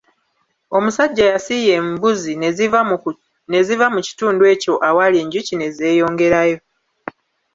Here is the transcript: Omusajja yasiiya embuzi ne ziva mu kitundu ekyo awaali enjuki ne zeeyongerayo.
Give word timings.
Omusajja 0.77 1.23
yasiiya 1.31 1.73
embuzi 1.81 2.33
ne 3.51 3.61
ziva 3.71 3.87
mu 3.95 4.01
kitundu 4.07 4.43
ekyo 4.53 4.73
awaali 4.89 5.17
enjuki 5.23 5.53
ne 5.57 5.67
zeeyongerayo. 5.77 6.57